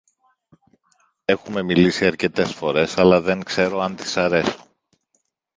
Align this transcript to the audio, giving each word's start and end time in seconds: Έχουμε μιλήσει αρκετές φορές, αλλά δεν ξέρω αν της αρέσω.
Έχουμε 1.25 1.61
μιλήσει 1.61 2.05
αρκετές 2.05 2.53
φορές, 2.53 2.97
αλλά 2.97 3.21
δεν 3.21 3.43
ξέρω 3.43 3.79
αν 3.79 3.95
της 3.95 4.17
αρέσω. 4.17 4.65